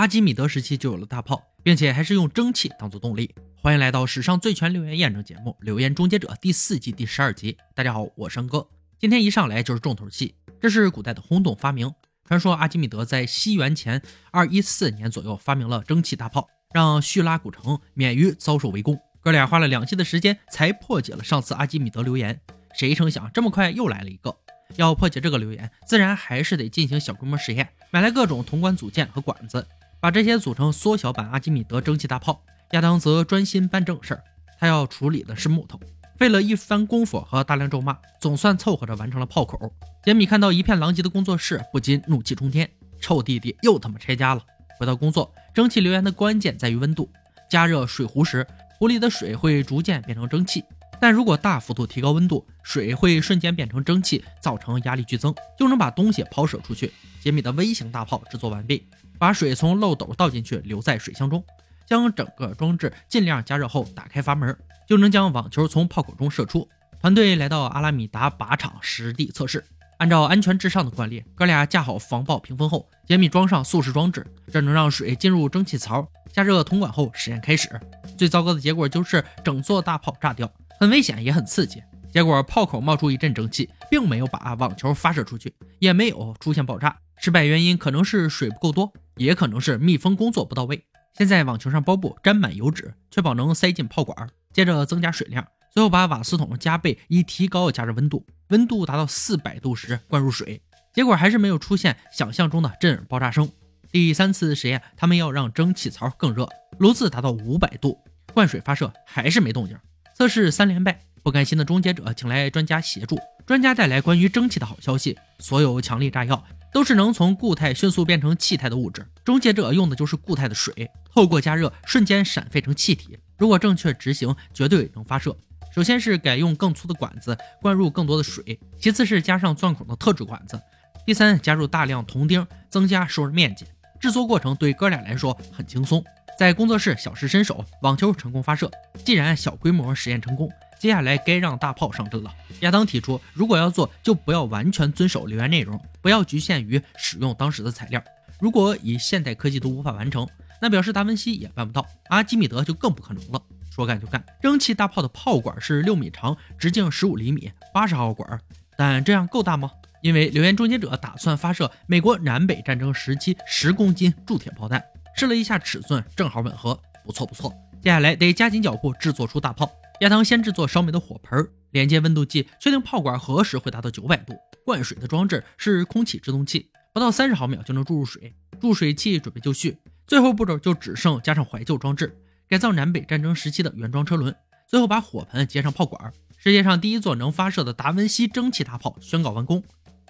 [0.00, 3.34] 阿基米德时期就有了大炮，并且还是用蒸汽当做动力。
[3.54, 7.54] 欢迎来到史上最全留言验证节目《留言终结者》第四季第十二集。
[7.74, 8.66] 大家好，我是哥。
[8.98, 11.92] 今天一上来就是重头戏，这是古代的轰动发明。
[12.24, 14.00] 传说阿基米德在西元前
[14.30, 18.98] 二一四年左右发明了蒸汽大炮，让叙拉古城免于遭受围攻。
[19.20, 22.40] 哥俩花了两期的时间才破解了上次阿基米德留言，
[22.72, 24.34] 谁成想这么快又来了一个。
[24.76, 29.66] 要破解这个留言，自然还是得进行小规模实验，买来各种铜管组件和管子，
[30.00, 32.42] 把这些组成缩小版阿基米德蒸汽大炮。
[32.72, 34.24] 亚当则专心办正事儿，
[34.58, 35.78] 他要处理的是木头。
[36.16, 39.58] 费了一番功夫和大量咒骂，总算凑合着完成了炮口。
[40.04, 42.70] 杰米看到一片狼藉的工作室，不禁怒气冲天：
[43.00, 44.42] 臭弟弟又他妈拆家了！
[44.78, 47.10] 回到工作，蒸汽留言的关键在于温度。
[47.50, 48.46] 加热水壶时，
[48.78, 50.62] 壶里的水会逐渐变成蒸汽，
[51.00, 56.92] 但如果大幅度提高温度，水会瞬间变成蒸汽，造成压力剧增，就能把东西抛射出去。
[57.20, 58.86] 杰米的微型大炮制作完毕，
[59.20, 61.44] 把水从漏斗倒进去，留在水箱中。
[61.84, 64.56] 将整个装置尽量加热后，打开阀门，
[64.88, 66.66] 就能将网球从炮口中射出。
[67.02, 69.62] 团队来到阿拉米达靶场实地测试，
[69.98, 77.68] 按照安全至上的惯例，哥俩架好防爆屏风后，杰米装上速食装置，这能让水进入蒸汽槽，加热铜管后，实验开始。
[78.16, 81.82] 最糟糕的结果就是整座大炮炸掉，很危险也很刺激。
[82.10, 86.96] 结果炮口冒出一阵蒸汽，并没有把网球发射出去，也没有出现爆炸。
[87.22, 90.82] 失败原因可能是水不够多，也可能是密封工作不到位。
[91.12, 94.30] 先在网球上包布，沾满油脂，确保能塞进炮管。
[94.54, 98.24] 接着增加水量，最后把瓦斯桶加倍，以提高加热温度。
[98.48, 100.62] 温度达到四百度时，灌入水。
[100.94, 103.52] 结果还是没有出现想象中的震耳爆炸声。
[103.92, 106.48] 第三次实验，他们要让蒸汽槽更热，
[106.78, 107.98] 炉子达到五百度，
[108.32, 109.76] 灌水发射还是没动静。
[110.16, 113.18] 测试三连败，不甘心的终结者请来专家协助。
[113.46, 116.44] 专家带来关于蒸汽的好消息：所有强力炸药。
[116.72, 119.04] 都是能从固态迅速变成气态的物质。
[119.24, 123.18] 终结者用的就是固态的水，透过加热瞬间闪沸成气体。
[123.36, 125.36] 如果正确执行，绝对能发射。
[125.74, 130.56] 首先是改用更粗的管子，灌入更多的水；其次是加上钻孔的特制管子；
[131.04, 133.66] 第三，加入大量铜钉，增加受热面积。
[133.98, 136.04] 制作过程对哥俩来说很轻松，
[136.38, 138.70] 在工作室小试身手，网球成功发射。
[139.04, 140.48] 既然小规模实验成功。
[140.80, 142.34] 接下来该让大炮上阵了。
[142.60, 148.02] 亚当提出，如果要做，就不要完全遵守留言内容，不要局限于使用当时的材料。
[148.40, 150.26] 如果以现代科技都无法完成，
[150.58, 153.42] 那表示达文西也办不到，阿基米德就更不可能了。
[153.70, 158.40] 说干就干，蒸汽大炮的炮管是六米长，直径十五厘米，八十号管。
[158.76, 159.70] 但这样够大吗？
[160.02, 164.82] 因为留言终结者打算发射美国南北战争时期十公斤铸铁炮弹，
[165.14, 167.52] 试了一下尺寸，正好吻合，不错不错。
[167.82, 169.70] 接下来得加紧脚步制作出大炮。
[170.00, 174.34] 亚当先制作烧煤的火盆，连接温度计，确定炮管何时会达到九百度。
[174.64, 178.34] 灌水的装置是空气制动器，不到三十毫秒就能注入水。
[178.58, 182.16] 注水器准备就绪，最后步骤就只剩加上怀旧装置，
[182.48, 184.34] 改造南北战争时期的原装车轮，
[184.66, 186.10] 最后把火盆接上炮管。
[186.38, 189.62] 世界上第一座能发射的达文西蒸汽大炮宣告完工。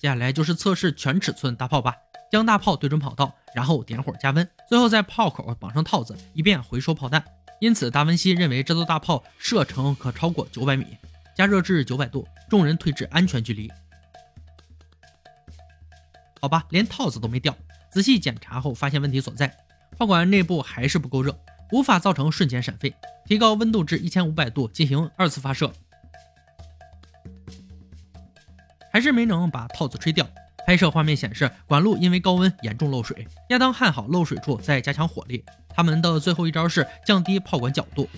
[0.00, 1.94] 接下来就是测试全尺寸大炮吧，
[2.32, 7.22] 将大炮对准跑道，然后点火加温，最后在炮口绑上套子，以便回收炮弹。
[7.64, 10.98] 因此，达文西认为这座大炮射程可超过九百米，
[11.34, 13.72] 加热至九百度，众人退至安全距离。
[16.42, 17.56] 好吧，连套子都没掉。
[17.90, 19.50] 仔细检查后，发现问题所在，
[19.96, 21.34] 炮管内部还是不够热，
[21.72, 22.94] 无法造成瞬间闪沸。
[23.24, 25.72] 提高温度至一千五百度进行二次发射，
[28.92, 30.28] 还是没能把套子吹掉。
[30.66, 33.26] 拍摄画面显示，管路因为高温严重漏水。
[33.50, 35.44] 亚当焊好漏水处，再加强火力。
[35.68, 38.08] 他们的最后一招是降低炮管角度。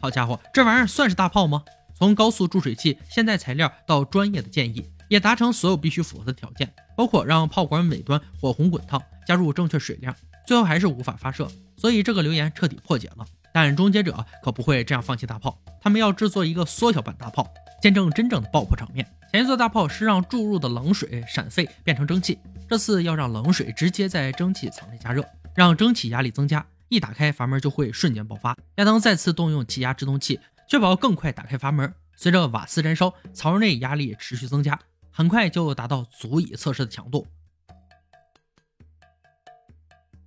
[0.00, 1.64] 好家伙，这玩意儿算是大炮吗？
[1.94, 10.14] 从高速注水器、现代材料到专业的建议，也达成所有必须符合的条件，包括让炮管尾端火红滚烫，加入正确水量，
[10.46, 11.48] 最后还是无法发射。
[11.76, 13.24] 所以这个留言彻底破解了。
[13.54, 17.46] 但终结者可不会这样放弃大炮，他们要制作一个缩小版大炮，
[17.80, 19.06] 见证真正的爆破场面。
[19.32, 22.38] 前一座大炮是让注入的冷水闪沸变成蒸汽。
[22.68, 28.54] 这次要让冷水直接在蒸汽槽内加热，让蒸汽压力增加，一打开阀门就会瞬间爆发。
[28.74, 31.94] 亚当再次动用气压制动器，确保更快打开阀门。
[32.14, 34.78] 随着瓦斯燃烧，槽内压力持续增加，
[35.10, 37.26] 很快就达到足以测试的强度。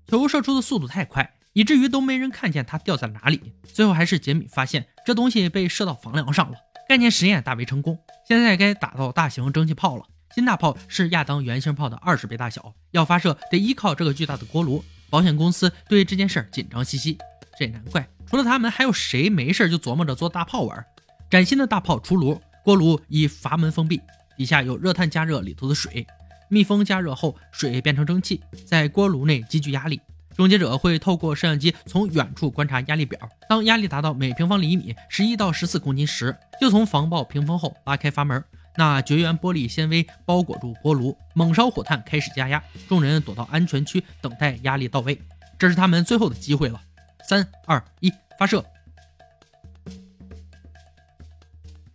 [0.07, 3.53] 球射出的速度太快，以至于都没人看见它掉在哪里。
[3.65, 6.57] 最后还是杰米发现这东西被射到房梁上了。
[6.87, 10.03] 概念实验大为成功，现在该打造大型蒸汽炮了。
[10.35, 14.83] 新大炮是亚当原型炮的二十倍大小，要发射得依靠这个巨大的锅炉。
[15.09, 17.17] 保险公司对这件事紧张兮兮，
[17.57, 20.85] 这也难怪，除了他们，还有谁没事就琢磨着做大炮玩？
[21.29, 24.01] 崭新的大炮出炉，锅炉以阀门封闭，
[24.37, 26.05] 底下有热碳加热里头的水，
[26.49, 30.01] 密封加热后，水变成蒸汽，在锅炉内积聚压力。
[30.35, 33.17] 终结者会透过摄像机从远处观察压力表，
[33.47, 38.43] 当压力达到每平方厘米十一到十四公斤时，就从防爆屏风后拉开阀门，
[38.75, 45.17] 那绝缘玻璃纤维包裹住锅炉，猛烧火炭开始加压，众人躲到安全区等待压力到位，
[45.57, 46.81] 这是他们最后的机会了。
[47.27, 48.63] 三二一，发射！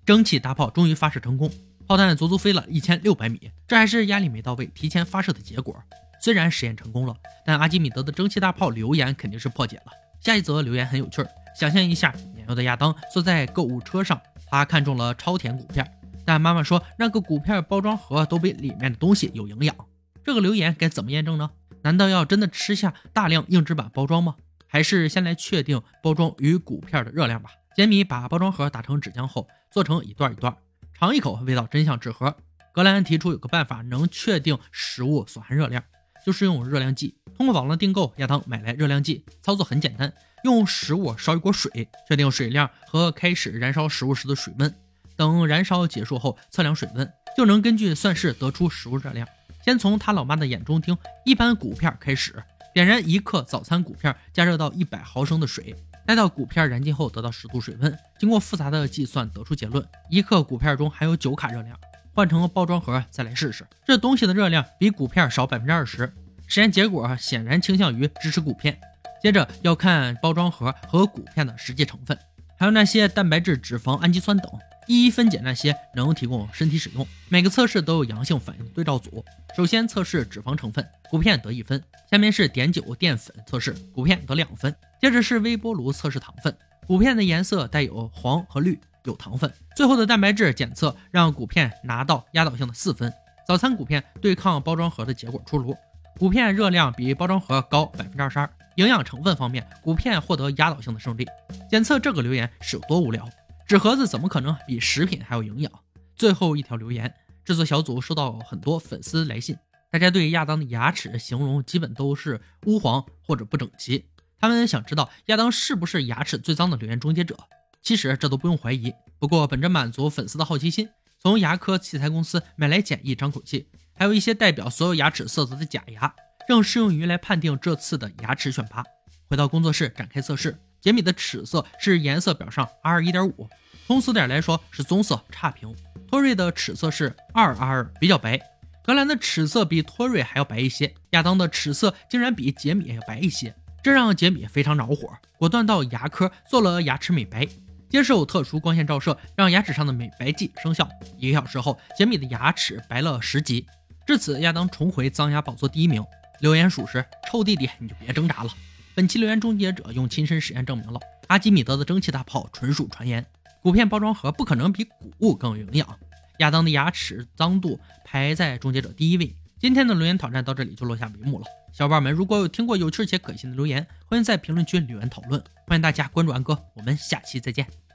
[0.07, 1.49] 蒸汽大炮终于发射成功，
[1.87, 5.77] 炮弹足足飞了一千六百米，这还是压力没到位提前发射的结果。
[6.21, 9.93] 虽然实验成功了，但阿基米德的蒸汽大炮留言肯定是破解了。
[10.21, 11.29] 下一则留言很有趣儿，
[11.59, 14.21] 想象一下，年幼的亚当坐在购物车上，
[14.51, 15.91] 他看中了超甜谷片，
[16.27, 19.75] 但妈妈说那个谷片包装盒都比里面的东西有营养。
[20.23, 21.51] 这个留言该怎么验证呢？
[21.83, 24.37] 难道要真的吃下大量硬纸板包装吗？
[24.67, 27.51] 还是先来确定包装与谷片的热量吧？
[27.75, 30.55] 杰米把包装盒打成纸浆后，做成一段一段，
[30.93, 32.37] 尝一口，味道真像纸盒。
[32.73, 35.83] 格兰提出有个办法能确定食物所含热量。
[36.25, 40.13] 就是用热量计，通过网络订购，亚当买来热量计，操作很简单，
[40.45, 44.75] 用食物烧一锅水，确定水量和开始燃烧食物时的水温，
[45.17, 49.27] 等燃烧结束后测量水温，就能根据算式得出食物热量。
[49.65, 52.35] 先从他老妈的眼中听，一般谷片开始，
[52.73, 55.75] 点燃一克早餐谷片，加热到一百毫升的水，
[56.07, 61.79] 待到谷片燃尽后得到十度水温，经过复杂的计算得出结论，一克谷片中含有九卡热量。
[62.13, 66.13] 换成包装盒再来试试，这东西的热量比谷片少百分之二十。
[66.47, 68.79] 实验结果显然倾向于支持谷片。
[69.23, 72.19] 接着要看包装盒和谷片的实际成分，
[72.59, 74.51] 还有那些蛋白质、脂肪、氨基酸等，
[74.87, 77.07] 一一分解那些能提供身体使用。
[77.29, 79.23] 每个测试都有阳性反应对照组。
[79.55, 81.79] 首先测试脂肪成分，谷片得一分；
[82.11, 88.81] 下面是碘酒淀粉测试，谷片得两分；接着是微波炉测试糖分，谷片的颜色带有黄和绿。
[89.05, 93.13] 有糖分，最后的蛋白质检测让谷片拿到压倒性的四分。
[93.47, 95.77] 早餐谷片对抗包装盒的结果出炉，
[96.19, 98.49] 谷片热量比包装盒高百分之二十二。
[98.77, 101.27] 营养成分方面，谷片获得压倒性的胜利。
[101.69, 103.29] 检测这个留言是有多无聊？
[103.67, 105.71] 纸盒子怎么可能比食品还有营养？
[106.15, 107.13] 最后一条留言，
[107.45, 109.57] 制作小组收到很多粉丝来信，
[109.91, 114.07] 大家对亚当的牙齿形容基本都是乌黄或者不整齐。
[114.39, 117.37] 他们想知道亚当是不是牙齿最脏的留言终结者。
[117.83, 118.93] 其实这都不用怀疑。
[119.19, 120.89] 不过本着满足粉丝的好奇心，
[121.19, 126.15] 从牙科器材公司买来简易张口器，还有一些代表所有牙齿色泽的假牙，
[126.49, 128.85] 正适用于来判定这次的牙齿选拔。
[129.29, 133.49] 回到工作室展开测试，杰米的齿色是颜色表上 R 一点五，
[133.87, 135.75] 从此点来说是棕色差评。
[136.09, 138.41] 托瑞的齿色是二 R，比较白。
[138.83, 140.93] 格兰的齿色比托瑞还要白一些。
[141.11, 143.55] 亚当的齿色竟然比杰米要白一些，
[143.85, 147.47] 这让杰米非常恼火，果断到牙科做了牙齿美白。
[147.91, 150.89] 接受特殊光线照射，让牙齿上的美白剂生效。
[151.19, 153.67] 一个小时后，杰米的牙齿白了十级。
[154.07, 156.03] 至此，亚当重回脏牙宝座第一名。
[156.39, 158.51] 留言属实，臭弟弟你就别挣扎了。
[158.95, 163.27] 本期留言终结者用亲身实验证明了阿基米德的蒸汽大炮纯属传言。
[163.61, 165.99] 谷片包装盒不可能比谷物更有营养。
[166.39, 169.35] 亚当的牙齿脏度排在终结者第一位。
[169.59, 171.45] 今天的留言挑战到这里就落下帷幕了。
[171.73, 175.43] 小伙伴们，如果有听过有趣且可信的留言，欢迎在评论区留言讨论。
[175.71, 177.65] 欢迎大家关注安哥，我们下期再见。